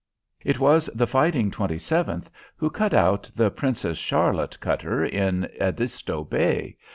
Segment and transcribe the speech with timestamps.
[0.43, 6.23] It was "the Fighting Twenty seventh" who cut out the "Princess Charlotte" cutter in Edisto
[6.23, 6.75] Bay.